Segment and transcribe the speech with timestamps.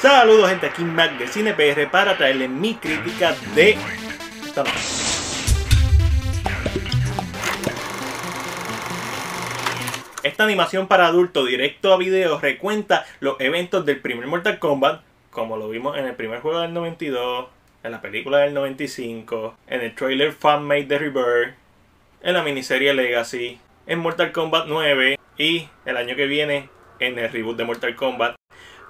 [0.00, 3.76] Saludos gente, aquí Mac de CinePR para traerles mi crítica de
[10.22, 15.56] esta animación para adultos directo a video recuenta los eventos del primer Mortal Kombat, como
[15.56, 17.48] lo vimos en el primer juego del 92,
[17.82, 21.54] en la película del 95, en el trailer fanmade de Rebirth,
[22.22, 23.58] en la miniserie Legacy,
[23.88, 26.68] en Mortal Kombat 9 y el año que viene
[27.00, 28.38] en el reboot de Mortal Kombat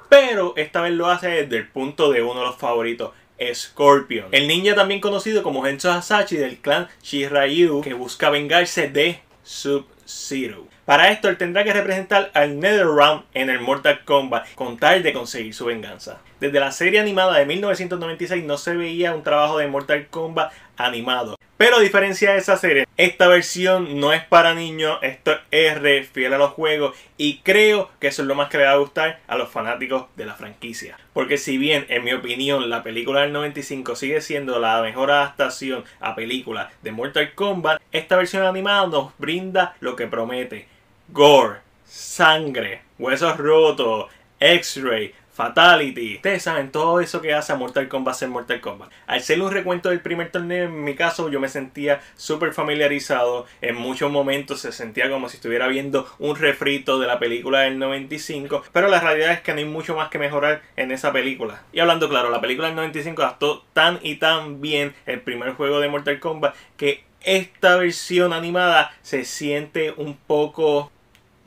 [0.08, 3.12] pero esta vez lo hace desde el punto de uno de los favoritos,
[3.54, 4.28] Scorpion.
[4.32, 10.66] El ninja también conocido como Henso Hasashi del clan Shiraiu que busca vengarse de Sub-Zero.
[10.84, 15.12] Para esto él tendrá que representar al NetherRealm en el Mortal Kombat con tal de
[15.12, 16.20] conseguir su venganza.
[16.40, 21.36] Desde la serie animada de 1996 no se veía un trabajo de Mortal Kombat animado.
[21.58, 26.32] Pero a diferencia de esa serie, esta versión no es para niños, esto es fiel
[26.32, 29.18] a los juegos y creo que eso es lo más que le va a gustar
[29.26, 30.96] a los fanáticos de la franquicia.
[31.12, 35.82] Porque si bien, en mi opinión, la película del 95 sigue siendo la mejor adaptación
[35.98, 40.68] a película de Mortal Kombat, esta versión animada nos brinda lo que promete.
[41.08, 44.06] Gore, sangre, huesos rotos,
[44.38, 46.16] X-ray, Fatality.
[46.16, 48.90] Ustedes saben todo eso que hace a Mortal Kombat ser Mortal Kombat.
[49.06, 53.46] Al ser un recuento del primer torneo, en mi caso yo me sentía súper familiarizado.
[53.60, 57.78] En muchos momentos se sentía como si estuviera viendo un refrito de la película del
[57.78, 58.64] 95.
[58.72, 61.62] Pero la realidad es que no hay mucho más que mejorar en esa película.
[61.72, 65.78] Y hablando claro, la película del 95 actuó tan y tan bien el primer juego
[65.78, 70.90] de Mortal Kombat que esta versión animada se siente un poco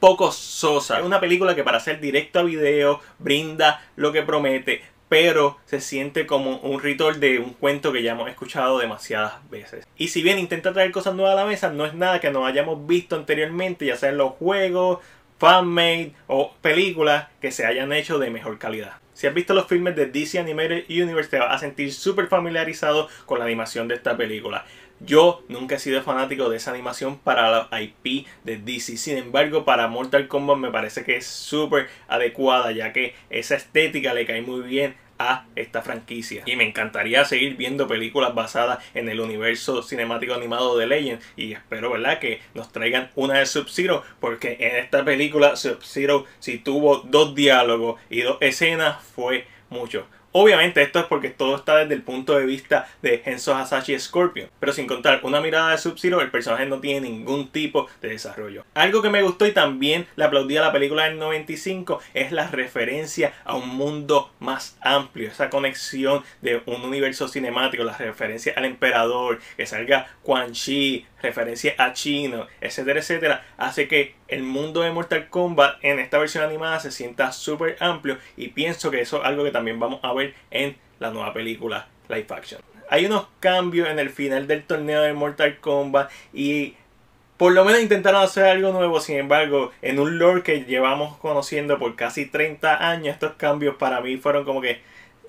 [0.01, 0.99] poco sosa.
[0.99, 5.79] Es una película que para ser directo a video brinda lo que promete, pero se
[5.79, 9.87] siente como un ritual de un cuento que ya hemos escuchado demasiadas veces.
[9.95, 12.45] Y si bien intenta traer cosas nuevas a la mesa, no es nada que no
[12.45, 14.99] hayamos visto anteriormente, ya sea en los juegos,
[15.37, 19.00] fanmade o películas que se hayan hecho de mejor calidad.
[19.21, 23.07] Si has visto los filmes de DC Animated Universe te vas a sentir súper familiarizado
[23.27, 24.65] con la animación de esta película.
[24.99, 28.97] Yo nunca he sido fanático de esa animación para la IP de DC.
[28.97, 34.15] Sin embargo, para Mortal Kombat me parece que es súper adecuada, ya que esa estética
[34.15, 34.95] le cae muy bien
[35.55, 36.43] esta franquicia.
[36.45, 41.21] Y me encantaría seguir viendo películas basadas en el universo cinemático animado de Legend.
[41.35, 44.03] Y espero, ¿verdad?, que nos traigan una de Sub-Zero.
[44.19, 50.07] Porque en esta película Sub-Zero, si tuvo dos diálogos y dos escenas, fue mucho.
[50.33, 54.49] Obviamente esto es porque todo está desde el punto de vista de Henso Hasashi Scorpion,
[54.59, 58.63] pero sin contar una mirada de Sub-Zero, el personaje no tiene ningún tipo de desarrollo.
[58.73, 62.47] Algo que me gustó y también le aplaudí a la película del 95 es la
[62.47, 68.65] referencia a un mundo más amplio, esa conexión de un universo cinemático, la referencia al
[68.65, 74.91] emperador, que salga Quan Chi, referencia a chino, etcétera, etcétera, hace que el mundo de
[74.91, 79.25] Mortal Kombat en esta versión animada se sienta súper amplio y pienso que eso es
[79.25, 82.61] algo que también vamos a ver en la nueva película live action.
[82.89, 86.75] Hay unos cambios en el final del torneo de Mortal Kombat y
[87.41, 91.79] por lo menos intentaron hacer algo nuevo, sin embargo, en un lore que llevamos conociendo
[91.79, 94.81] por casi 30 años, estos cambios para mí fueron como que,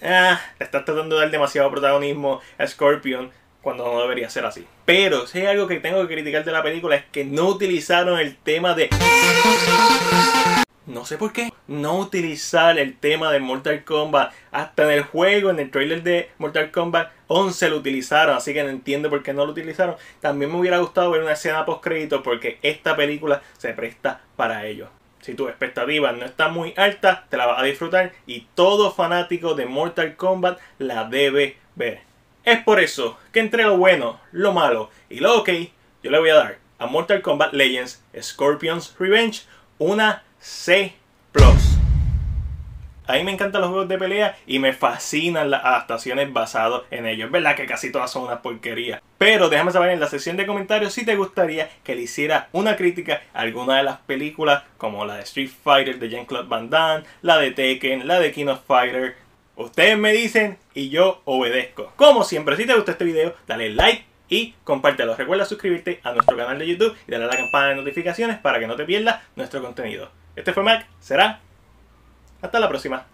[0.02, 3.30] ah, estás tratando de dar demasiado protagonismo a Scorpion
[3.62, 4.66] cuando no debería ser así.
[4.84, 8.18] Pero si hay algo que tengo que criticar de la película es que no utilizaron
[8.18, 8.90] el tema de...
[10.84, 11.50] No sé por qué.
[11.68, 14.34] No utilizar el tema de Mortal Kombat.
[14.50, 18.36] Hasta en el juego, en el trailer de Mortal Kombat 11 lo utilizaron.
[18.36, 19.94] Así que no entiendo por qué no lo utilizaron.
[20.20, 24.66] También me hubiera gustado ver una escena post crédito porque esta película se presta para
[24.66, 24.88] ello.
[25.20, 29.54] Si tu expectativa no está muy alta, te la vas a disfrutar y todo fanático
[29.54, 32.11] de Mortal Kombat la debe ver.
[32.44, 35.48] Es por eso que entre lo bueno, lo malo y lo ok,
[36.02, 39.42] yo le voy a dar a Mortal Kombat Legends Scorpion's Revenge
[39.78, 40.96] una C+.
[43.06, 47.06] A mí me encantan los juegos de pelea y me fascinan las adaptaciones basadas en
[47.06, 47.26] ellos.
[47.26, 49.02] Es verdad que casi todas son una porquería.
[49.18, 52.76] Pero déjame saber en la sección de comentarios si te gustaría que le hiciera una
[52.76, 57.04] crítica a alguna de las películas como la de Street Fighter de Jean-Claude Van Damme,
[57.22, 59.16] la de Tekken, la de King of Fighter,
[59.56, 61.92] Ustedes me dicen y yo obedezco.
[61.96, 65.14] Como siempre, si te gustó este video, dale like y compártelo.
[65.14, 68.58] Recuerda suscribirte a nuestro canal de YouTube y darle a la campana de notificaciones para
[68.58, 70.10] que no te pierdas nuestro contenido.
[70.36, 71.40] Este fue Mac, será
[72.40, 73.06] hasta la próxima.